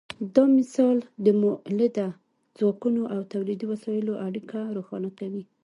دا 0.35 0.43
مثال 0.57 0.97
د 1.25 1.27
مؤلده 1.41 2.07
ځواکونو 2.57 3.01
او 3.13 3.19
تولیدي 3.33 3.65
وسایلو 3.73 4.13
اړیکه 4.27 4.59
روښانه 4.77 5.09
کوي. 5.19 5.43